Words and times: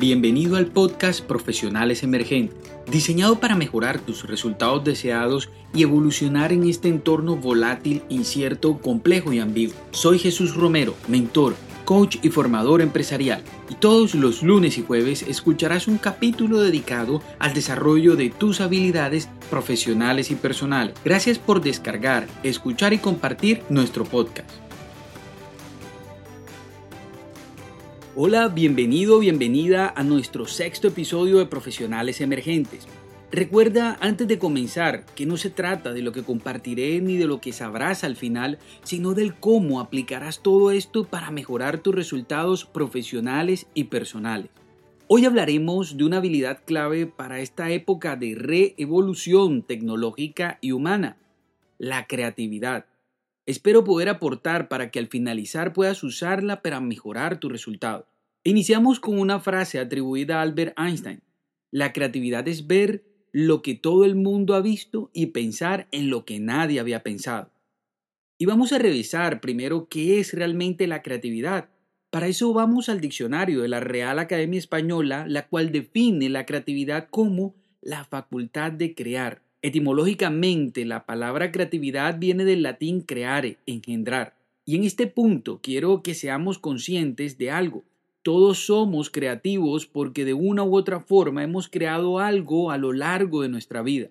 Bienvenido 0.00 0.56
al 0.56 0.64
podcast 0.64 1.20
Profesionales 1.20 2.02
Emergentes, 2.02 2.56
diseñado 2.90 3.38
para 3.38 3.54
mejorar 3.54 4.00
tus 4.00 4.26
resultados 4.26 4.82
deseados 4.82 5.50
y 5.74 5.82
evolucionar 5.82 6.54
en 6.54 6.66
este 6.66 6.88
entorno 6.88 7.36
volátil, 7.36 8.02
incierto, 8.08 8.78
complejo 8.78 9.34
y 9.34 9.40
ambiguo. 9.40 9.76
Soy 9.90 10.18
Jesús 10.18 10.54
Romero, 10.54 10.94
mentor, 11.06 11.54
coach 11.84 12.16
y 12.22 12.30
formador 12.30 12.80
empresarial, 12.80 13.42
y 13.68 13.74
todos 13.74 14.14
los 14.14 14.42
lunes 14.42 14.78
y 14.78 14.82
jueves 14.82 15.20
escucharás 15.20 15.86
un 15.86 15.98
capítulo 15.98 16.62
dedicado 16.62 17.20
al 17.38 17.52
desarrollo 17.52 18.16
de 18.16 18.30
tus 18.30 18.62
habilidades 18.62 19.28
profesionales 19.50 20.30
y 20.30 20.34
personales. 20.34 20.94
Gracias 21.04 21.38
por 21.38 21.60
descargar, 21.60 22.26
escuchar 22.42 22.94
y 22.94 22.98
compartir 23.00 23.64
nuestro 23.68 24.04
podcast. 24.04 24.48
Hola, 28.22 28.48
bienvenido, 28.48 29.18
bienvenida 29.18 29.94
a 29.96 30.04
nuestro 30.04 30.44
sexto 30.44 30.88
episodio 30.88 31.38
de 31.38 31.46
Profesionales 31.46 32.20
Emergentes. 32.20 32.86
Recuerda 33.32 33.96
antes 33.98 34.28
de 34.28 34.38
comenzar 34.38 35.06
que 35.14 35.24
no 35.24 35.38
se 35.38 35.48
trata 35.48 35.94
de 35.94 36.02
lo 36.02 36.12
que 36.12 36.22
compartiré 36.22 37.00
ni 37.00 37.16
de 37.16 37.24
lo 37.24 37.40
que 37.40 37.54
sabrás 37.54 38.04
al 38.04 38.16
final, 38.16 38.58
sino 38.82 39.14
del 39.14 39.36
cómo 39.36 39.80
aplicarás 39.80 40.42
todo 40.42 40.70
esto 40.70 41.04
para 41.04 41.30
mejorar 41.30 41.78
tus 41.78 41.94
resultados 41.94 42.66
profesionales 42.66 43.68
y 43.72 43.84
personales. 43.84 44.50
Hoy 45.06 45.24
hablaremos 45.24 45.96
de 45.96 46.04
una 46.04 46.18
habilidad 46.18 46.60
clave 46.66 47.06
para 47.06 47.40
esta 47.40 47.70
época 47.70 48.16
de 48.16 48.34
reevolución 48.34 49.62
tecnológica 49.62 50.58
y 50.60 50.72
humana, 50.72 51.16
la 51.78 52.06
creatividad. 52.06 52.84
Espero 53.46 53.82
poder 53.82 54.10
aportar 54.10 54.68
para 54.68 54.90
que 54.90 54.98
al 54.98 55.06
finalizar 55.06 55.72
puedas 55.72 56.04
usarla 56.04 56.60
para 56.60 56.80
mejorar 56.80 57.40
tu 57.40 57.48
resultado. 57.48 58.09
Iniciamos 58.44 59.00
con 59.00 59.18
una 59.18 59.40
frase 59.40 59.78
atribuida 59.78 60.38
a 60.38 60.42
Albert 60.42 60.78
Einstein. 60.78 61.22
La 61.70 61.92
creatividad 61.92 62.48
es 62.48 62.66
ver 62.66 63.04
lo 63.32 63.62
que 63.62 63.74
todo 63.74 64.04
el 64.04 64.16
mundo 64.16 64.54
ha 64.54 64.60
visto 64.60 65.10
y 65.12 65.26
pensar 65.26 65.88
en 65.92 66.10
lo 66.10 66.24
que 66.24 66.40
nadie 66.40 66.80
había 66.80 67.02
pensado. 67.02 67.52
Y 68.38 68.46
vamos 68.46 68.72
a 68.72 68.78
revisar 68.78 69.40
primero 69.40 69.88
qué 69.88 70.18
es 70.18 70.32
realmente 70.32 70.86
la 70.86 71.02
creatividad. 71.02 71.68
Para 72.10 72.26
eso 72.26 72.52
vamos 72.52 72.88
al 72.88 73.00
diccionario 73.00 73.62
de 73.62 73.68
la 73.68 73.80
Real 73.80 74.18
Academia 74.18 74.58
Española, 74.58 75.26
la 75.28 75.46
cual 75.48 75.70
define 75.70 76.28
la 76.28 76.46
creatividad 76.46 77.08
como 77.10 77.54
la 77.82 78.04
facultad 78.04 78.72
de 78.72 78.94
crear, 78.94 79.42
Etimológicamente, 79.62 80.86
la 80.86 81.04
palabra 81.04 81.52
creatividad 81.52 82.18
viene 82.18 82.46
del 82.46 82.62
latín 82.62 83.02
creare, 83.02 83.58
engendrar. 83.66 84.34
Y 84.64 84.76
en 84.76 84.84
este 84.84 85.06
punto 85.06 85.60
quiero 85.62 86.02
que 86.02 86.14
seamos 86.14 86.58
conscientes 86.58 87.36
de 87.36 87.50
algo. 87.50 87.84
Todos 88.22 88.66
somos 88.66 89.08
creativos 89.08 89.86
porque 89.86 90.26
de 90.26 90.34
una 90.34 90.62
u 90.62 90.76
otra 90.76 91.00
forma 91.00 91.42
hemos 91.42 91.68
creado 91.68 92.18
algo 92.18 92.70
a 92.70 92.76
lo 92.76 92.92
largo 92.92 93.40
de 93.40 93.48
nuestra 93.48 93.80
vida. 93.80 94.10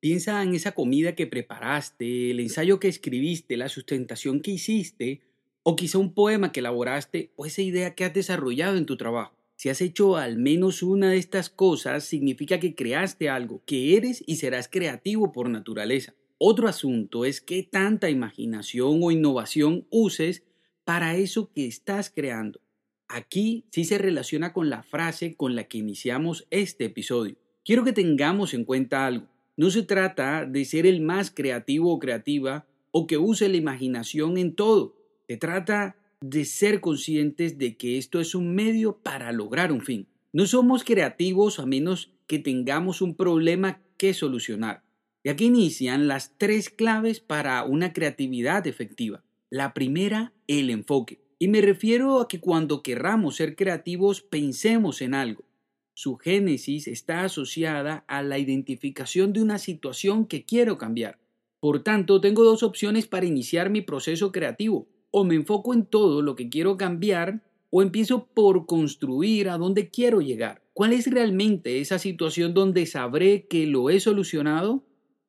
Piensa 0.00 0.42
en 0.42 0.56
esa 0.56 0.72
comida 0.72 1.14
que 1.14 1.28
preparaste, 1.28 2.32
el 2.32 2.40
ensayo 2.40 2.80
que 2.80 2.88
escribiste, 2.88 3.56
la 3.56 3.68
sustentación 3.68 4.40
que 4.40 4.50
hiciste, 4.50 5.22
o 5.62 5.76
quizá 5.76 5.98
un 5.98 6.14
poema 6.14 6.50
que 6.50 6.60
elaboraste, 6.60 7.32
o 7.36 7.46
esa 7.46 7.62
idea 7.62 7.94
que 7.94 8.04
has 8.04 8.12
desarrollado 8.12 8.76
en 8.76 8.86
tu 8.86 8.96
trabajo. 8.96 9.36
Si 9.54 9.68
has 9.68 9.80
hecho 9.80 10.16
al 10.16 10.36
menos 10.36 10.82
una 10.82 11.10
de 11.10 11.18
estas 11.18 11.48
cosas, 11.48 12.04
significa 12.04 12.58
que 12.58 12.74
creaste 12.74 13.28
algo, 13.30 13.62
que 13.64 13.96
eres 13.96 14.24
y 14.26 14.36
serás 14.36 14.68
creativo 14.68 15.30
por 15.30 15.48
naturaleza. 15.48 16.14
Otro 16.38 16.66
asunto 16.66 17.24
es 17.24 17.40
qué 17.40 17.62
tanta 17.62 18.10
imaginación 18.10 18.98
o 19.00 19.12
innovación 19.12 19.86
uses 19.90 20.42
para 20.84 21.16
eso 21.16 21.52
que 21.54 21.66
estás 21.66 22.10
creando. 22.10 22.63
Aquí 23.08 23.64
sí 23.70 23.84
se 23.84 23.98
relaciona 23.98 24.52
con 24.52 24.70
la 24.70 24.82
frase 24.82 25.34
con 25.36 25.54
la 25.54 25.64
que 25.64 25.78
iniciamos 25.78 26.46
este 26.50 26.86
episodio. 26.86 27.36
Quiero 27.64 27.84
que 27.84 27.92
tengamos 27.92 28.54
en 28.54 28.64
cuenta 28.64 29.06
algo. 29.06 29.26
No 29.56 29.70
se 29.70 29.82
trata 29.82 30.44
de 30.44 30.64
ser 30.64 30.86
el 30.86 31.00
más 31.00 31.30
creativo 31.30 31.92
o 31.92 31.98
creativa 31.98 32.66
o 32.90 33.06
que 33.06 33.18
use 33.18 33.48
la 33.48 33.56
imaginación 33.56 34.36
en 34.38 34.54
todo. 34.54 34.96
Se 35.28 35.36
trata 35.36 35.96
de 36.20 36.44
ser 36.44 36.80
conscientes 36.80 37.58
de 37.58 37.76
que 37.76 37.98
esto 37.98 38.20
es 38.20 38.34
un 38.34 38.54
medio 38.54 38.98
para 38.98 39.32
lograr 39.32 39.72
un 39.72 39.80
fin. 39.80 40.08
No 40.32 40.46
somos 40.46 40.84
creativos 40.84 41.58
a 41.60 41.66
menos 41.66 42.12
que 42.26 42.38
tengamos 42.38 43.02
un 43.02 43.14
problema 43.14 43.80
que 43.96 44.14
solucionar. 44.14 44.82
Y 45.22 45.28
aquí 45.28 45.46
inician 45.46 46.08
las 46.08 46.36
tres 46.36 46.70
claves 46.70 47.20
para 47.20 47.62
una 47.64 47.92
creatividad 47.92 48.66
efectiva. 48.66 49.22
La 49.50 49.72
primera, 49.72 50.32
el 50.46 50.70
enfoque. 50.70 51.23
Y 51.44 51.48
me 51.48 51.60
refiero 51.60 52.20
a 52.20 52.26
que 52.26 52.40
cuando 52.40 52.82
querramos 52.82 53.36
ser 53.36 53.54
creativos 53.54 54.22
pensemos 54.22 55.02
en 55.02 55.12
algo. 55.12 55.44
Su 55.92 56.16
génesis 56.16 56.88
está 56.88 57.22
asociada 57.22 58.02
a 58.08 58.22
la 58.22 58.38
identificación 58.38 59.34
de 59.34 59.42
una 59.42 59.58
situación 59.58 60.24
que 60.24 60.46
quiero 60.46 60.78
cambiar. 60.78 61.18
Por 61.60 61.82
tanto, 61.82 62.22
tengo 62.22 62.44
dos 62.44 62.62
opciones 62.62 63.06
para 63.06 63.26
iniciar 63.26 63.68
mi 63.68 63.82
proceso 63.82 64.32
creativo 64.32 64.88
o 65.10 65.22
me 65.24 65.34
enfoco 65.34 65.74
en 65.74 65.84
todo 65.84 66.22
lo 66.22 66.34
que 66.34 66.48
quiero 66.48 66.78
cambiar 66.78 67.42
o 67.68 67.82
empiezo 67.82 68.24
por 68.24 68.64
construir 68.64 69.50
a 69.50 69.58
dónde 69.58 69.90
quiero 69.90 70.22
llegar. 70.22 70.62
¿Cuál 70.72 70.94
es 70.94 71.06
realmente 71.08 71.78
esa 71.78 71.98
situación 71.98 72.54
donde 72.54 72.86
sabré 72.86 73.46
que 73.48 73.66
lo 73.66 73.90
he 73.90 74.00
solucionado? 74.00 74.82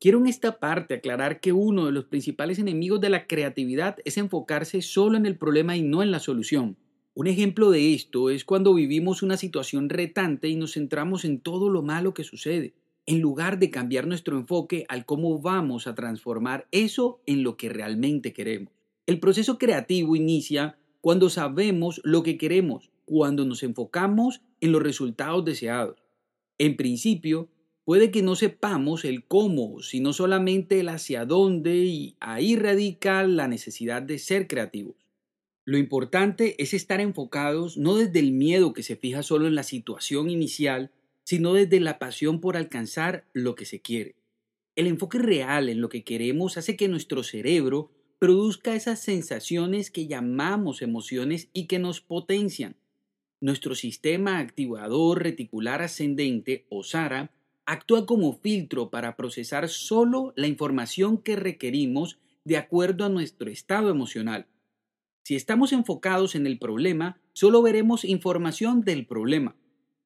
Quiero 0.05 0.19
en 0.19 0.27
esta 0.27 0.59
parte 0.59 0.93
aclarar 0.93 1.39
que 1.39 1.51
uno 1.51 1.87
de 1.87 1.91
los 1.91 2.05
principales 2.05 2.59
enemigos 2.59 3.01
de 3.01 3.09
la 3.09 3.25
creatividad 3.25 3.97
es 4.05 4.19
enfocarse 4.19 4.83
solo 4.83 5.17
en 5.17 5.25
el 5.25 5.35
problema 5.35 5.77
y 5.77 5.81
no 5.81 6.03
en 6.03 6.11
la 6.11 6.19
solución. 6.19 6.77
Un 7.15 7.25
ejemplo 7.25 7.71
de 7.71 7.95
esto 7.95 8.29
es 8.29 8.45
cuando 8.45 8.75
vivimos 8.75 9.23
una 9.23 9.35
situación 9.35 9.89
retante 9.89 10.47
y 10.47 10.57
nos 10.57 10.73
centramos 10.73 11.25
en 11.25 11.39
todo 11.39 11.71
lo 11.71 11.81
malo 11.81 12.13
que 12.13 12.23
sucede, 12.23 12.75
en 13.07 13.19
lugar 13.19 13.57
de 13.57 13.71
cambiar 13.71 14.05
nuestro 14.05 14.37
enfoque 14.37 14.85
al 14.89 15.07
cómo 15.07 15.41
vamos 15.41 15.87
a 15.87 15.95
transformar 15.95 16.67
eso 16.69 17.19
en 17.25 17.41
lo 17.41 17.57
que 17.57 17.69
realmente 17.69 18.31
queremos. 18.31 18.71
El 19.07 19.19
proceso 19.19 19.57
creativo 19.57 20.15
inicia 20.15 20.77
cuando 21.01 21.31
sabemos 21.31 21.99
lo 22.03 22.21
que 22.21 22.37
queremos, 22.37 22.91
cuando 23.05 23.43
nos 23.43 23.63
enfocamos 23.63 24.43
en 24.61 24.71
los 24.71 24.83
resultados 24.83 25.43
deseados. 25.43 26.03
En 26.59 26.77
principio, 26.77 27.49
puede 27.85 28.11
que 28.11 28.23
no 28.23 28.35
sepamos 28.35 29.05
el 29.05 29.23
cómo, 29.23 29.81
sino 29.81 30.11
solamente 30.11 30.79
el 30.79 30.89
hacia 30.89 31.25
dónde 31.25 31.75
y 31.75 32.15
ahí 32.19 32.55
radica 32.55 33.23
la 33.23 33.47
necesidad 33.47 34.01
de 34.01 34.19
ser 34.19 34.47
creativos. 34.47 34.95
Lo 35.63 35.77
importante 35.77 36.61
es 36.61 36.73
estar 36.73 36.99
enfocados 36.99 37.77
no 37.77 37.95
desde 37.95 38.19
el 38.19 38.31
miedo 38.31 38.73
que 38.73 38.83
se 38.83 38.95
fija 38.95 39.23
solo 39.23 39.47
en 39.47 39.55
la 39.55 39.63
situación 39.63 40.29
inicial, 40.29 40.91
sino 41.23 41.53
desde 41.53 41.79
la 41.79 41.97
pasión 41.97 42.41
por 42.41 42.57
alcanzar 42.57 43.25
lo 43.33 43.55
que 43.55 43.65
se 43.65 43.79
quiere. 43.79 44.15
El 44.75 44.87
enfoque 44.87 45.19
real 45.19 45.69
en 45.69 45.79
lo 45.79 45.89
que 45.89 46.03
queremos 46.03 46.57
hace 46.57 46.75
que 46.75 46.87
nuestro 46.87 47.23
cerebro 47.23 47.91
produzca 48.19 48.75
esas 48.75 48.99
sensaciones 48.99 49.89
que 49.91 50.07
llamamos 50.07 50.81
emociones 50.81 51.49
y 51.53 51.65
que 51.65 51.79
nos 51.79 52.01
potencian. 52.01 52.75
Nuestro 53.41 53.75
sistema 53.75 54.39
activador 54.39 55.23
reticular 55.23 55.81
ascendente, 55.81 56.65
o 56.69 56.83
SARA, 56.83 57.31
actúa 57.65 58.05
como 58.05 58.39
filtro 58.39 58.89
para 58.89 59.15
procesar 59.15 59.69
solo 59.69 60.33
la 60.35 60.47
información 60.47 61.17
que 61.17 61.35
requerimos 61.35 62.19
de 62.43 62.57
acuerdo 62.57 63.05
a 63.05 63.09
nuestro 63.09 63.49
estado 63.49 63.89
emocional. 63.89 64.47
Si 65.23 65.35
estamos 65.35 65.73
enfocados 65.73 66.35
en 66.35 66.45
el 66.45 66.59
problema, 66.59 67.19
solo 67.33 67.63
veremos 67.63 68.05
información 68.05 68.81
del 68.81 69.07
problema, 69.07 69.55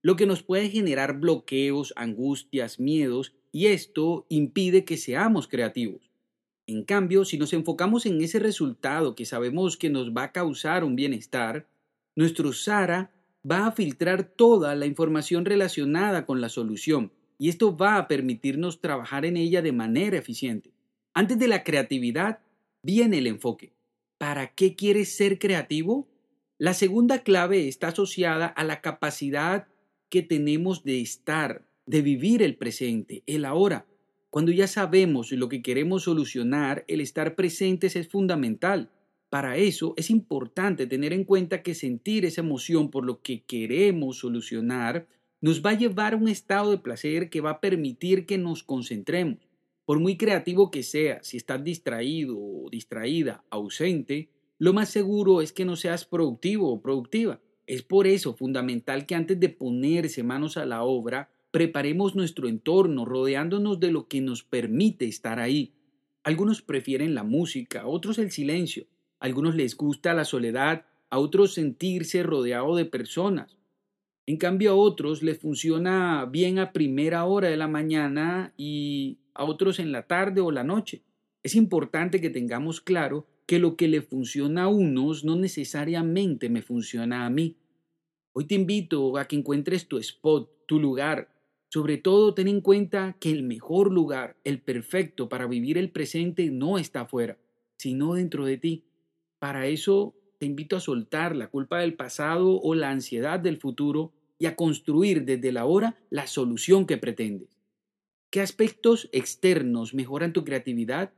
lo 0.01 0.15
que 0.15 0.25
nos 0.25 0.43
puede 0.43 0.69
generar 0.69 1.19
bloqueos, 1.19 1.93
angustias, 1.97 2.79
miedos, 2.79 3.33
y 3.51 3.67
esto 3.67 4.25
impide 4.29 4.85
que 4.85 4.95
seamos 4.95 5.49
creativos. 5.49 6.09
En 6.67 6.85
cambio, 6.85 7.25
si 7.25 7.37
nos 7.37 7.51
enfocamos 7.51 8.05
en 8.05 8.21
ese 8.21 8.39
resultado 8.39 9.15
que 9.15 9.25
sabemos 9.25 9.75
que 9.75 9.89
nos 9.89 10.11
va 10.11 10.23
a 10.23 10.31
causar 10.31 10.85
un 10.85 10.95
bienestar, 10.95 11.67
nuestro 12.15 12.53
SARA 12.53 13.11
va 13.49 13.67
a 13.67 13.71
filtrar 13.71 14.23
toda 14.23 14.75
la 14.75 14.85
información 14.85 15.43
relacionada 15.43 16.25
con 16.25 16.39
la 16.39 16.47
solución 16.47 17.11
y 17.39 17.49
esto 17.49 17.75
va 17.75 17.97
a 17.97 18.07
permitirnos 18.07 18.81
trabajar 18.81 19.25
en 19.25 19.37
ella 19.37 19.63
de 19.63 19.71
manera 19.71 20.17
eficiente. 20.17 20.73
Antes 21.13 21.39
de 21.39 21.47
la 21.47 21.63
creatividad 21.63 22.39
viene 22.83 23.17
el 23.17 23.27
enfoque. 23.27 23.71
¿Para 24.17 24.53
qué 24.53 24.75
quieres 24.75 25.15
ser 25.15 25.39
creativo? 25.39 26.07
La 26.57 26.73
segunda 26.73 27.23
clave 27.23 27.69
está 27.69 27.87
asociada 27.87 28.45
a 28.45 28.65
la 28.65 28.81
capacidad 28.81 29.67
que 30.09 30.21
tenemos 30.21 30.83
de 30.83 30.99
estar, 30.99 31.65
de 31.85 32.01
vivir 32.01 32.43
el 32.43 32.57
presente, 32.57 33.23
el 33.25 33.45
ahora. 33.45 33.85
Cuando 34.29 34.51
ya 34.51 34.67
sabemos 34.67 35.31
lo 35.31 35.47
que 35.47 35.61
queremos 35.61 36.03
solucionar, 36.03 36.83
el 36.89 36.99
estar 36.99 37.35
presentes 37.35 37.95
es 37.95 38.09
fundamental. 38.09 38.91
Para 39.29 39.55
eso 39.55 39.93
es 39.95 40.09
importante 40.09 40.87
tener 40.87 41.13
en 41.13 41.23
cuenta 41.23 41.63
que 41.63 41.73
sentir 41.73 42.25
esa 42.25 42.41
emoción 42.41 42.91
por 42.91 43.05
lo 43.05 43.21
que 43.21 43.43
queremos 43.43 44.17
solucionar 44.17 45.07
nos 45.41 45.61
va 45.61 45.71
a 45.71 45.77
llevar 45.77 46.13
a 46.13 46.17
un 46.17 46.27
estado 46.27 46.71
de 46.71 46.77
placer 46.77 47.29
que 47.29 47.41
va 47.41 47.51
a 47.51 47.61
permitir 47.61 48.25
que 48.25 48.37
nos 48.37 48.63
concentremos. 48.63 49.39
Por 49.85 49.99
muy 49.99 50.17
creativo 50.17 50.69
que 50.69 50.83
sea, 50.83 51.23
si 51.23 51.37
estás 51.37 51.63
distraído 51.63 52.37
o 52.37 52.69
distraída, 52.69 53.43
ausente, 53.49 54.29
lo 54.57 54.73
más 54.73 54.89
seguro 54.89 55.41
es 55.41 55.53
que 55.53 55.65
no 55.65 55.75
seas 55.75 56.05
productivo 56.05 56.71
o 56.71 56.81
productiva. 56.81 57.39
Es 57.65 57.81
por 57.81 58.07
eso 58.07 58.33
fundamental 58.33 59.05
que 59.05 59.15
antes 59.15 59.39
de 59.39 59.49
ponerse 59.49 60.21
manos 60.21 60.57
a 60.57 60.65
la 60.65 60.83
obra, 60.83 61.29
preparemos 61.51 62.15
nuestro 62.15 62.47
entorno 62.47 63.05
rodeándonos 63.05 63.79
de 63.79 63.91
lo 63.91 64.07
que 64.07 64.21
nos 64.21 64.43
permite 64.43 65.05
estar 65.05 65.39
ahí. 65.39 65.73
Algunos 66.23 66.61
prefieren 66.61 67.15
la 67.15 67.23
música, 67.23 67.87
otros 67.87 68.19
el 68.19 68.31
silencio, 68.31 68.85
algunos 69.19 69.55
les 69.55 69.75
gusta 69.75 70.13
la 70.13 70.25
soledad, 70.25 70.85
a 71.09 71.17
otros 71.17 71.53
sentirse 71.53 72.23
rodeado 72.23 72.75
de 72.75 72.85
personas. 72.85 73.58
En 74.29 74.37
cambio 74.37 74.69
a 74.69 74.75
otros 74.75 75.23
les 75.23 75.39
funciona 75.39 76.23
bien 76.31 76.59
a 76.59 76.71
primera 76.71 77.25
hora 77.25 77.47
de 77.49 77.57
la 77.57 77.67
mañana 77.67 78.53
y 78.57 79.17
a 79.33 79.43
otros 79.43 79.79
en 79.79 79.91
la 79.91 80.05
tarde 80.05 80.39
o 80.39 80.51
la 80.51 80.63
noche. 80.63 81.01
Es 81.41 81.55
importante 81.55 82.21
que 82.21 82.29
tengamos 82.29 82.79
claro 82.79 83.25
que 83.47 83.57
lo 83.57 83.75
que 83.75 83.87
le 83.87 84.03
funciona 84.03 84.65
a 84.65 84.67
unos 84.67 85.25
no 85.25 85.35
necesariamente 85.35 86.47
me 86.47 86.61
funciona 86.61 87.25
a 87.25 87.31
mí. 87.31 87.57
Hoy 88.31 88.45
te 88.45 88.53
invito 88.53 89.17
a 89.17 89.25
que 89.25 89.35
encuentres 89.35 89.87
tu 89.87 89.97
spot, 89.97 90.51
tu 90.67 90.79
lugar. 90.79 91.33
Sobre 91.67 91.97
todo 91.97 92.35
ten 92.35 92.49
en 92.49 92.61
cuenta 92.61 93.17
que 93.19 93.31
el 93.31 93.41
mejor 93.41 93.91
lugar, 93.91 94.37
el 94.43 94.61
perfecto 94.61 95.27
para 95.27 95.47
vivir 95.47 95.75
el 95.75 95.89
presente 95.89 96.51
no 96.51 96.77
está 96.77 97.01
afuera, 97.01 97.39
sino 97.77 98.13
dentro 98.13 98.45
de 98.45 98.57
ti. 98.59 98.85
Para 99.39 99.65
eso 99.65 100.13
te 100.37 100.45
invito 100.45 100.75
a 100.75 100.81
soltar 100.81 101.35
la 101.35 101.47
culpa 101.47 101.79
del 101.79 101.95
pasado 101.95 102.61
o 102.61 102.75
la 102.75 102.91
ansiedad 102.91 103.39
del 103.39 103.57
futuro 103.57 104.13
y 104.39 104.45
a 104.45 104.55
construir 104.55 105.25
desde 105.25 105.51
la 105.51 105.65
hora 105.65 105.97
la 106.09 106.25
solución 106.25 106.87
que 106.87 106.97
pretendes. 106.97 107.59
¿Qué 108.31 108.41
aspectos 108.41 109.09
externos 109.11 109.93
mejoran 109.93 110.33
tu 110.33 110.43
creatividad? 110.45 111.13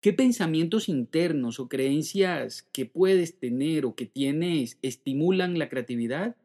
¿Qué 0.00 0.12
pensamientos 0.12 0.88
internos 0.88 1.58
o 1.58 1.68
creencias 1.68 2.62
que 2.62 2.86
puedes 2.86 3.38
tener 3.38 3.86
o 3.86 3.94
que 3.94 4.06
tienes 4.06 4.78
estimulan 4.82 5.58
la 5.58 5.68
creatividad? 5.68 6.36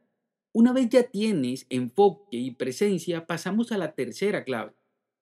Una 0.51 0.73
vez 0.73 0.89
ya 0.89 1.03
tienes 1.03 1.67
enfoque 1.69 2.38
y 2.38 2.51
presencia, 2.51 3.27
pasamos 3.27 3.71
a 3.71 3.77
la 3.77 3.94
tercera 3.94 4.44
clave. 4.44 4.73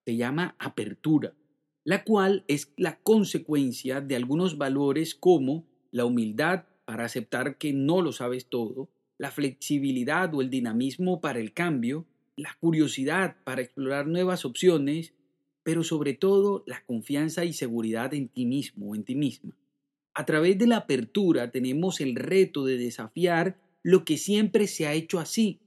Se 0.05 0.15
llama 0.15 0.55
apertura, 0.57 1.33
la 1.83 2.03
cual 2.03 2.45
es 2.47 2.71
la 2.77 2.99
consecuencia 2.99 3.99
de 3.99 4.15
algunos 4.15 4.57
valores 4.57 5.15
como 5.15 5.65
la 5.91 6.05
humildad 6.05 6.65
para 6.85 7.05
aceptar 7.05 7.57
que 7.57 7.73
no 7.73 8.01
lo 8.01 8.13
sabes 8.13 8.45
todo, 8.45 8.89
la 9.17 9.31
flexibilidad 9.31 10.33
o 10.33 10.41
el 10.41 10.49
dinamismo 10.49 11.21
para 11.21 11.39
el 11.39 11.53
cambio, 11.53 12.05
la 12.35 12.55
curiosidad 12.59 13.37
para 13.43 13.61
explorar 13.61 14.07
nuevas 14.07 14.45
opciones, 14.45 15.13
pero 15.63 15.83
sobre 15.83 16.13
todo 16.13 16.63
la 16.67 16.83
confianza 16.85 17.43
y 17.43 17.53
seguridad 17.53 18.13
en 18.13 18.29
ti 18.29 18.45
mismo 18.45 18.91
o 18.91 18.95
en 18.95 19.03
ti 19.03 19.15
misma. 19.15 19.57
A 20.13 20.25
través 20.25 20.57
de 20.57 20.67
la 20.67 20.77
apertura 20.77 21.51
tenemos 21.51 21.99
el 21.99 22.15
reto 22.15 22.65
de 22.65 22.77
desafiar 22.77 23.59
lo 23.83 24.05
que 24.05 24.17
siempre 24.17 24.67
se 24.67 24.87
ha 24.87 24.93
hecho 24.93 25.19
así, 25.19 25.59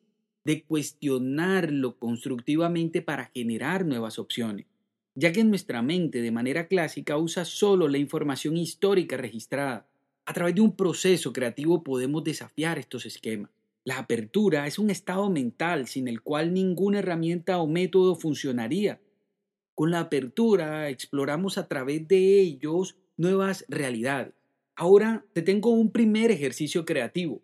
de 0.44 0.64
cuestionarlo 0.64 1.98
constructivamente 1.98 3.02
para 3.02 3.30
generar 3.34 3.84
nuevas 3.84 4.18
opciones, 4.18 4.66
ya 5.14 5.32
que 5.32 5.44
nuestra 5.44 5.82
mente 5.82 6.22
de 6.22 6.32
manera 6.32 6.66
clásica 6.66 7.16
usa 7.18 7.44
solo 7.44 7.88
la 7.88 7.98
información 7.98 8.56
histórica 8.56 9.16
registrada 9.16 9.89
a 10.30 10.32
través 10.32 10.54
de 10.54 10.60
un 10.60 10.76
proceso 10.76 11.32
creativo 11.32 11.82
podemos 11.82 12.22
desafiar 12.22 12.78
estos 12.78 13.04
esquemas. 13.04 13.50
La 13.82 13.98
apertura 13.98 14.68
es 14.68 14.78
un 14.78 14.88
estado 14.88 15.28
mental 15.28 15.88
sin 15.88 16.06
el 16.06 16.22
cual 16.22 16.54
ninguna 16.54 17.00
herramienta 17.00 17.58
o 17.58 17.66
método 17.66 18.14
funcionaría. 18.14 19.00
Con 19.74 19.90
la 19.90 19.98
apertura 19.98 20.88
exploramos 20.88 21.58
a 21.58 21.66
través 21.66 22.06
de 22.06 22.38
ellos 22.38 22.94
nuevas 23.16 23.64
realidades. 23.66 24.32
Ahora 24.76 25.24
te 25.32 25.42
tengo 25.42 25.70
un 25.70 25.90
primer 25.90 26.30
ejercicio 26.30 26.84
creativo. 26.84 27.42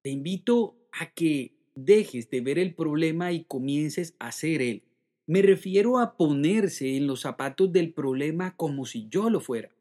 Te 0.00 0.08
invito 0.08 0.78
a 0.92 1.12
que 1.12 1.52
dejes 1.74 2.30
de 2.30 2.40
ver 2.40 2.58
el 2.58 2.74
problema 2.74 3.32
y 3.32 3.44
comiences 3.44 4.14
a 4.18 4.32
ser 4.32 4.62
él. 4.62 4.82
Me 5.26 5.42
refiero 5.42 5.98
a 5.98 6.16
ponerse 6.16 6.96
en 6.96 7.06
los 7.06 7.20
zapatos 7.20 7.70
del 7.70 7.92
problema 7.92 8.56
como 8.56 8.86
si 8.86 9.08
yo 9.10 9.28
lo 9.28 9.40
fuera. 9.40 9.73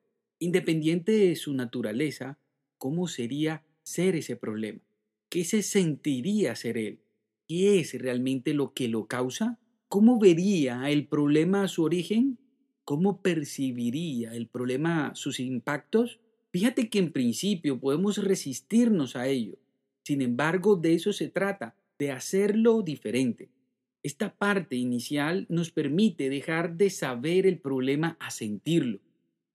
Independiente 0.44 1.14
de 1.14 1.38
su 1.38 1.54
naturaleza, 1.54 2.38
¿cómo 2.78 3.08
sería 3.08 3.64
ser 3.82 4.18
ese 4.18 4.36
problema? 4.36 4.82
¿Qué 5.30 5.46
se 5.46 5.62
sentiría 5.64 6.54
ser 6.58 6.78
él? 6.78 7.00
¿Qué 7.48 7.80
es 7.80 7.94
realmente 7.94 8.54
lo 8.54 8.74
que 8.74 8.90
lo 8.90 9.08
causa? 9.08 9.58
¿Cómo 9.88 10.20
vería 10.20 10.90
el 10.90 11.08
problema 11.08 11.64
a 11.64 11.68
su 11.70 11.84
origen? 11.84 12.40
¿Cómo 12.84 13.22
percibiría 13.22 14.36
el 14.36 14.48
problema 14.50 15.16
sus 15.16 15.40
impactos? 15.40 16.20
Fíjate 16.52 16.90
que 16.90 17.00
en 17.00 17.14
principio 17.14 17.80
podemos 17.80 18.18
resistirnos 18.18 19.16
a 19.16 19.30
ello. 19.30 19.58
Sin 20.04 20.22
embargo, 20.22 20.76
de 20.76 20.94
eso 20.94 21.14
se 21.14 21.30
trata, 21.30 21.78
de 21.98 22.12
hacerlo 22.12 22.82
diferente. 22.82 23.50
Esta 24.04 24.36
parte 24.36 24.76
inicial 24.76 25.46
nos 25.48 25.72
permite 25.72 26.30
dejar 26.30 26.76
de 26.76 26.90
saber 26.90 27.48
el 27.48 27.60
problema 27.60 28.18
a 28.20 28.30
sentirlo 28.30 29.00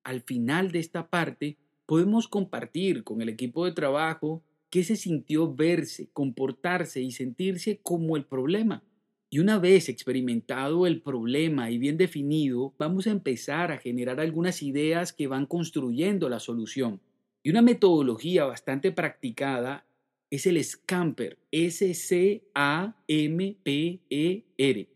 al 0.05 0.23
final 0.23 0.73
de 0.73 0.79
esta 0.79 1.09
parte 1.09 1.57
podemos 1.87 2.29
compartir 2.29 3.05
con 3.05 3.23
el 3.23 3.29
equipo 3.29 3.65
de 3.65 3.73
trabajo 3.73 4.43
qué 4.71 4.85
se 4.85 4.97
sintió 4.97 5.55
verse, 5.55 6.11
comportarse 6.13 7.01
y 7.01 7.13
sentirse 7.13 7.81
como 7.83 8.17
el 8.17 8.25
problema. 8.25 8.83
Y 9.31 9.41
una 9.41 9.59
vez 9.59 9.89
experimentado 9.89 10.87
el 10.87 11.03
problema 11.03 11.71
y 11.71 11.79
bien 11.79 11.99
definido, 11.99 12.75
vamos 12.79 13.07
a 13.07 13.11
empezar 13.11 13.73
a 13.73 13.79
generar 13.79 14.21
algunas 14.21 14.63
ideas 14.63 15.13
que 15.13 15.27
van 15.27 15.47
construyendo 15.47 16.29
la 16.29 16.41
solución. 16.41 17.01
Y 17.43 17.51
una 17.51 17.63
metodología 17.63 18.45
bastante 18.45 18.91
practicada 18.91 19.85
es 20.31 20.47
el 20.47 20.63
Scamper, 20.63 21.39
S-C-A-M-P-E-R, 21.51 22.49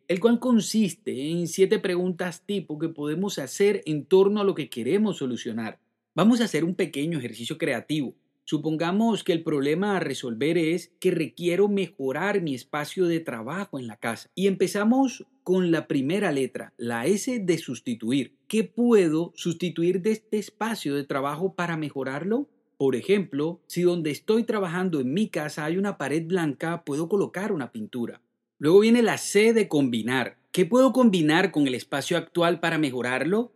el 0.09 0.21
cual 0.21 0.39
consiste 0.39 1.31
en 1.31 1.49
siete 1.49 1.79
preguntas 1.79 2.45
tipo 2.45 2.79
que 2.79 2.89
podemos 2.91 3.39
hacer 3.39 3.83
en 3.87 4.05
torno 4.05 4.41
a 4.41 4.45
lo 4.45 4.55
que 4.55 4.69
queremos 4.69 5.19
solucionar. 5.19 5.81
Vamos 6.15 6.41
a 6.41 6.45
hacer 6.45 6.65
un 6.65 6.75
pequeño 6.75 7.19
ejercicio 7.19 7.57
creativo. 7.57 8.15
Supongamos 8.45 9.25
que 9.25 9.33
el 9.33 9.45
problema 9.45 9.97
a 9.97 10.01
resolver 10.01 10.59
es 10.59 10.93
que 10.99 11.13
requiero 11.13 11.69
mejorar 11.69 12.43
mi 12.43 12.55
espacio 12.55 13.07
de 13.07 13.21
trabajo 13.21 13.79
en 13.79 13.87
la 13.87 13.97
casa. 13.97 14.31
Y 14.35 14.49
empezamos 14.49 15.25
con 15.45 15.71
la 15.71 15.87
primera 15.87 16.33
letra, 16.33 16.75
la 16.77 17.07
S 17.07 17.39
de 17.39 17.59
sustituir. 17.59 18.37
¿Qué 18.49 18.65
puedo 18.65 19.33
sustituir 19.37 20.03
de 20.03 20.13
este 20.13 20.39
espacio 20.39 20.95
de 20.95 21.05
trabajo 21.05 21.55
para 21.55 21.77
mejorarlo? 21.77 22.51
Por 22.83 22.97
ejemplo, 22.97 23.61
si 23.69 23.83
donde 23.83 24.11
estoy 24.11 24.43
trabajando 24.43 24.99
en 24.99 25.15
mi 25.15 25.29
casa 25.29 25.65
hay 25.65 25.77
una 25.77 25.99
pared 25.99 26.27
blanca, 26.27 26.83
puedo 26.85 27.09
colocar 27.09 27.53
una 27.53 27.71
pintura. 27.71 28.23
Luego 28.59 28.81
viene 28.81 29.03
la 29.03 29.19
C 29.19 29.53
de 29.53 29.69
combinar. 29.69 30.37
¿Qué 30.51 30.67
puedo 30.67 30.93
combinar 30.93 31.53
con 31.53 31.69
el 31.69 31.77
espacio 31.77 32.19
actual 32.19 32.59
para 32.59 32.79
mejorarlo? 32.79 33.53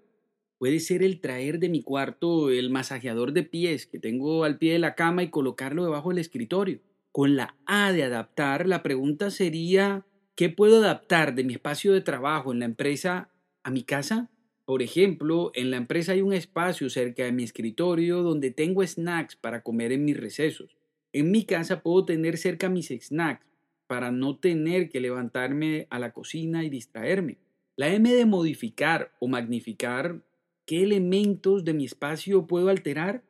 Puede 0.58 0.78
ser 0.78 1.02
el 1.02 1.20
traer 1.20 1.58
de 1.58 1.68
mi 1.68 1.82
cuarto 1.82 2.50
el 2.50 2.70
masajeador 2.70 3.32
de 3.32 3.42
pies 3.42 3.88
que 3.88 3.98
tengo 3.98 4.44
al 4.44 4.58
pie 4.58 4.74
de 4.74 4.78
la 4.78 4.94
cama 4.94 5.24
y 5.24 5.30
colocarlo 5.30 5.82
debajo 5.82 6.10
del 6.10 6.18
escritorio. 6.18 6.78
Con 7.10 7.34
la 7.34 7.56
A 7.66 7.90
de 7.90 8.04
adaptar, 8.04 8.68
la 8.68 8.84
pregunta 8.84 9.32
sería, 9.32 10.06
¿qué 10.36 10.50
puedo 10.50 10.76
adaptar 10.76 11.34
de 11.34 11.42
mi 11.42 11.54
espacio 11.54 11.92
de 11.92 12.00
trabajo 12.00 12.52
en 12.52 12.60
la 12.60 12.66
empresa 12.66 13.32
a 13.64 13.72
mi 13.72 13.82
casa? 13.82 14.30
Por 14.66 14.82
ejemplo, 14.82 15.52
en 15.54 15.70
la 15.70 15.76
empresa 15.76 16.10
hay 16.10 16.22
un 16.22 16.32
espacio 16.32 16.90
cerca 16.90 17.22
de 17.22 17.30
mi 17.30 17.44
escritorio 17.44 18.24
donde 18.24 18.50
tengo 18.50 18.84
snacks 18.84 19.36
para 19.36 19.62
comer 19.62 19.92
en 19.92 20.04
mis 20.04 20.16
recesos. 20.16 20.76
En 21.12 21.30
mi 21.30 21.44
casa 21.44 21.84
puedo 21.84 22.04
tener 22.04 22.36
cerca 22.36 22.68
mis 22.68 22.88
snacks 22.88 23.46
para 23.86 24.10
no 24.10 24.38
tener 24.38 24.88
que 24.88 24.98
levantarme 24.98 25.86
a 25.88 26.00
la 26.00 26.12
cocina 26.12 26.64
y 26.64 26.68
distraerme. 26.68 27.38
La 27.76 27.94
M 27.94 28.12
de 28.12 28.26
modificar 28.26 29.12
o 29.20 29.28
magnificar, 29.28 30.24
¿qué 30.66 30.82
elementos 30.82 31.64
de 31.64 31.72
mi 31.72 31.84
espacio 31.84 32.48
puedo 32.48 32.68
alterar? 32.68 33.22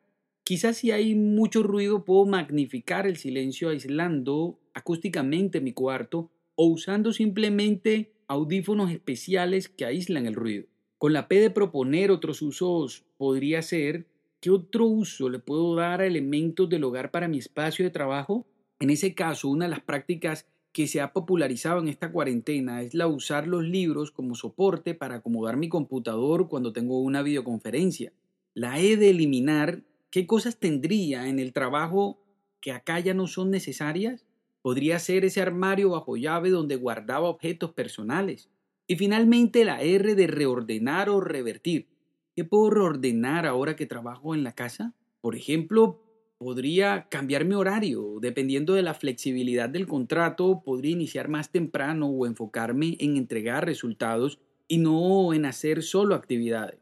Quizás 0.43 0.77
si 0.77 0.89
hay 0.89 1.13
mucho 1.13 1.61
ruido 1.61 2.03
puedo 2.03 2.25
magnificar 2.25 3.05
el 3.05 3.17
silencio 3.17 3.69
aislando 3.69 4.59
acústicamente 4.73 5.61
mi 5.61 5.73
cuarto 5.73 6.31
o 6.55 6.65
usando 6.65 7.13
simplemente 7.13 8.11
audífonos 8.27 8.89
especiales 8.89 9.69
que 9.69 9.85
aíslan 9.85 10.25
el 10.25 10.33
ruido. 10.33 10.65
Con 10.97 11.13
la 11.13 11.27
P 11.27 11.39
de 11.39 11.51
proponer 11.51 12.09
otros 12.09 12.41
usos 12.41 13.05
podría 13.17 13.61
ser, 13.61 14.07
¿qué 14.39 14.49
otro 14.49 14.87
uso 14.87 15.29
le 15.29 15.37
puedo 15.37 15.75
dar 15.75 16.01
a 16.01 16.07
elementos 16.07 16.67
del 16.67 16.83
hogar 16.83 17.11
para 17.11 17.27
mi 17.27 17.37
espacio 17.37 17.85
de 17.85 17.91
trabajo? 17.91 18.47
En 18.79 18.89
ese 18.89 19.13
caso, 19.13 19.47
una 19.47 19.65
de 19.65 19.71
las 19.71 19.81
prácticas 19.81 20.47
que 20.71 20.87
se 20.87 20.99
ha 20.99 21.13
popularizado 21.13 21.81
en 21.81 21.87
esta 21.87 22.11
cuarentena 22.11 22.81
es 22.81 22.95
la 22.95 23.05
usar 23.05 23.47
los 23.47 23.63
libros 23.63 24.09
como 24.09 24.33
soporte 24.33 24.95
para 24.95 25.17
acomodar 25.17 25.55
mi 25.55 25.69
computador 25.69 26.47
cuando 26.47 26.73
tengo 26.73 26.99
una 26.99 27.21
videoconferencia. 27.21 28.11
La 28.55 28.79
E 28.79 28.97
de 28.97 29.11
eliminar, 29.11 29.83
¿qué 30.09 30.25
cosas 30.25 30.57
tendría 30.57 31.27
en 31.29 31.37
el 31.37 31.53
trabajo 31.53 32.23
que 32.59 32.71
acá 32.71 32.99
ya 32.99 33.13
no 33.13 33.27
son 33.27 33.51
necesarias? 33.51 34.25
Podría 34.63 34.97
ser 34.97 35.25
ese 35.25 35.41
armario 35.41 35.91
bajo 35.91 36.17
llave 36.17 36.49
donde 36.49 36.75
guardaba 36.75 37.29
objetos 37.29 37.71
personales. 37.73 38.49
Y 38.87 38.95
finalmente 38.95 39.65
la 39.65 39.81
R 39.81 40.15
de 40.15 40.27
reordenar 40.27 41.09
o 41.09 41.19
revertir. 41.19 41.87
¿Qué 42.35 42.45
puedo 42.45 42.69
reordenar 42.69 43.45
ahora 43.45 43.75
que 43.75 43.85
trabajo 43.85 44.33
en 44.33 44.43
la 44.43 44.53
casa? 44.53 44.93
Por 45.19 45.35
ejemplo, 45.35 46.01
podría 46.37 47.07
cambiar 47.09 47.43
mi 47.43 47.55
horario. 47.55 48.19
Dependiendo 48.21 48.75
de 48.75 48.83
la 48.83 48.93
flexibilidad 48.93 49.67
del 49.67 49.87
contrato, 49.87 50.61
podría 50.63 50.91
iniciar 50.91 51.27
más 51.27 51.51
temprano 51.51 52.07
o 52.07 52.25
enfocarme 52.25 52.95
en 52.99 53.17
entregar 53.17 53.65
resultados 53.65 54.39
y 54.67 54.77
no 54.77 55.33
en 55.33 55.45
hacer 55.45 55.83
solo 55.83 56.15
actividades. 56.15 56.79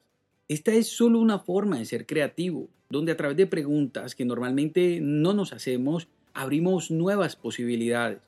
Esta 0.47 0.74
es 0.74 0.88
solo 0.88 1.19
una 1.19 1.39
forma 1.39 1.79
de 1.79 1.85
ser 1.85 2.05
creativo, 2.05 2.69
donde 2.89 3.13
a 3.13 3.17
través 3.17 3.38
de 3.38 3.47
preguntas 3.47 4.13
que 4.13 4.25
normalmente 4.25 5.00
no 5.01 5.33
nos 5.33 5.53
hacemos, 5.53 6.07
abrimos 6.33 6.91
nuevas 6.91 7.35
posibilidades. 7.35 8.19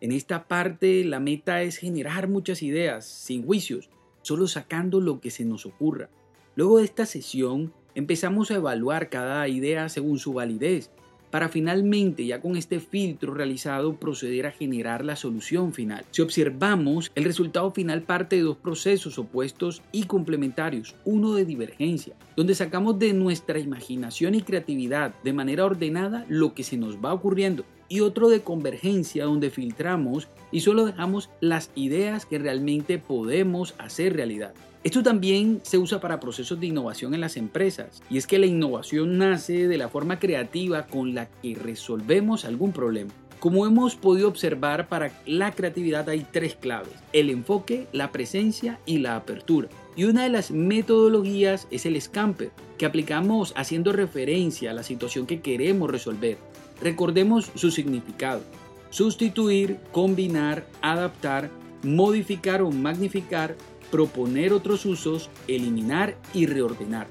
En 0.00 0.12
esta 0.12 0.48
parte 0.48 1.04
la 1.04 1.20
meta 1.20 1.62
es 1.62 1.76
generar 1.76 2.26
muchas 2.26 2.62
ideas, 2.62 3.04
sin 3.04 3.44
juicios, 3.44 3.90
solo 4.22 4.48
sacando 4.48 5.00
lo 5.00 5.20
que 5.20 5.30
se 5.30 5.44
nos 5.44 5.66
ocurra. 5.66 6.08
Luego 6.56 6.78
de 6.78 6.84
esta 6.84 7.04
sesión 7.04 7.72
empezamos 7.94 8.50
a 8.50 8.54
evaluar 8.54 9.10
cada 9.10 9.46
idea 9.48 9.90
según 9.90 10.18
su 10.18 10.32
validez, 10.32 10.90
para 11.30 11.48
finalmente, 11.48 12.26
ya 12.26 12.40
con 12.40 12.56
este 12.56 12.80
filtro 12.80 13.34
realizado, 13.34 13.94
proceder 13.96 14.46
a 14.46 14.50
generar 14.50 15.04
la 15.04 15.14
solución 15.14 15.72
final. 15.72 16.04
Si 16.10 16.22
observamos, 16.22 17.12
el 17.14 17.24
resultado 17.24 17.70
final 17.70 18.02
parte 18.02 18.36
de 18.36 18.42
dos 18.42 18.56
procesos 18.56 19.16
opuestos 19.16 19.80
y 19.92 20.04
complementarios, 20.04 20.96
uno 21.04 21.34
de 21.34 21.44
divergencia, 21.44 22.16
donde 22.36 22.56
sacamos 22.56 22.98
de 22.98 23.12
nuestra 23.12 23.60
imaginación 23.60 24.34
y 24.34 24.42
creatividad 24.42 25.14
de 25.22 25.32
manera 25.32 25.64
ordenada 25.64 26.26
lo 26.28 26.52
que 26.52 26.64
se 26.64 26.76
nos 26.76 26.96
va 26.96 27.12
ocurriendo, 27.12 27.64
y 27.90 28.00
otro 28.00 28.30
de 28.30 28.40
convergencia 28.40 29.26
donde 29.26 29.50
filtramos 29.50 30.28
y 30.50 30.60
solo 30.60 30.86
dejamos 30.86 31.28
las 31.40 31.70
ideas 31.74 32.24
que 32.24 32.38
realmente 32.38 32.98
podemos 32.98 33.74
hacer 33.76 34.14
realidad. 34.16 34.54
Esto 34.82 35.02
también 35.02 35.60
se 35.62 35.76
usa 35.76 36.00
para 36.00 36.20
procesos 36.20 36.58
de 36.58 36.68
innovación 36.68 37.12
en 37.12 37.20
las 37.20 37.36
empresas, 37.36 38.00
y 38.08 38.16
es 38.16 38.26
que 38.26 38.38
la 38.38 38.46
innovación 38.46 39.18
nace 39.18 39.68
de 39.68 39.76
la 39.76 39.90
forma 39.90 40.18
creativa 40.18 40.86
con 40.86 41.14
la 41.14 41.28
que 41.28 41.54
resolvemos 41.54 42.46
algún 42.46 42.72
problema. 42.72 43.10
Como 43.40 43.66
hemos 43.66 43.96
podido 43.96 44.28
observar, 44.28 44.88
para 44.88 45.12
la 45.26 45.52
creatividad 45.52 46.08
hay 46.08 46.26
tres 46.30 46.54
claves, 46.54 46.92
el 47.12 47.28
enfoque, 47.28 47.88
la 47.92 48.12
presencia 48.12 48.78
y 48.86 48.98
la 48.98 49.16
apertura. 49.16 49.68
Y 49.96 50.04
una 50.04 50.22
de 50.22 50.28
las 50.28 50.50
metodologías 50.50 51.66
es 51.70 51.84
el 51.84 52.00
scamper, 52.00 52.50
que 52.78 52.86
aplicamos 52.86 53.52
haciendo 53.56 53.92
referencia 53.92 54.70
a 54.70 54.74
la 54.74 54.82
situación 54.82 55.26
que 55.26 55.40
queremos 55.40 55.90
resolver. 55.90 56.38
Recordemos 56.80 57.50
su 57.54 57.70
significado. 57.70 58.42
Sustituir, 58.90 59.78
combinar, 59.92 60.66
adaptar, 60.82 61.50
modificar 61.82 62.62
o 62.62 62.70
magnificar 62.70 63.56
proponer 63.90 64.52
otros 64.52 64.86
usos, 64.86 65.30
eliminar 65.48 66.16
y 66.32 66.46
reordenar. 66.46 67.08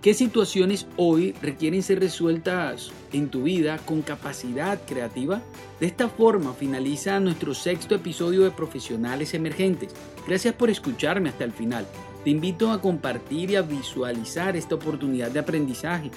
¿Qué 0.00 0.12
situaciones 0.12 0.86
hoy 0.96 1.34
requieren 1.40 1.82
ser 1.82 1.98
resueltas 1.98 2.90
en 3.12 3.30
tu 3.30 3.44
vida 3.44 3.78
con 3.78 4.02
capacidad 4.02 4.78
creativa? 4.86 5.40
De 5.80 5.86
esta 5.86 6.08
forma 6.08 6.52
finaliza 6.52 7.18
nuestro 7.20 7.54
sexto 7.54 7.94
episodio 7.94 8.42
de 8.42 8.50
Profesionales 8.50 9.32
Emergentes. 9.32 9.94
Gracias 10.26 10.54
por 10.54 10.68
escucharme 10.68 11.30
hasta 11.30 11.44
el 11.44 11.52
final. 11.52 11.86
Te 12.22 12.30
invito 12.30 12.70
a 12.70 12.82
compartir 12.82 13.52
y 13.52 13.56
a 13.56 13.62
visualizar 13.62 14.56
esta 14.56 14.74
oportunidad 14.74 15.30
de 15.30 15.40
aprendizaje. 15.40 16.10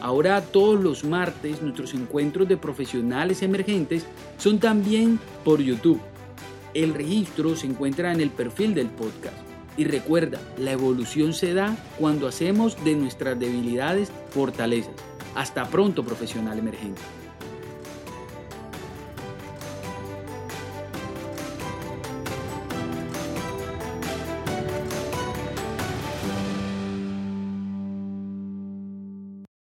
Ahora 0.00 0.40
todos 0.40 0.80
los 0.80 1.04
martes 1.04 1.60
nuestros 1.62 1.94
encuentros 1.94 2.48
de 2.48 2.56
profesionales 2.56 3.42
emergentes 3.42 4.06
son 4.38 4.58
también 4.58 5.18
por 5.44 5.60
YouTube. 5.60 6.00
El 6.72 6.94
registro 6.94 7.56
se 7.56 7.66
encuentra 7.66 8.12
en 8.12 8.20
el 8.20 8.30
perfil 8.30 8.74
del 8.74 8.88
podcast. 8.88 9.36
Y 9.76 9.84
recuerda, 9.84 10.40
la 10.58 10.72
evolución 10.72 11.32
se 11.32 11.54
da 11.54 11.76
cuando 11.98 12.26
hacemos 12.26 12.82
de 12.84 12.94
nuestras 12.94 13.38
debilidades 13.38 14.10
fortalezas. 14.30 14.94
Hasta 15.34 15.68
pronto, 15.68 16.04
profesional 16.04 16.58
emergente. 16.58 17.00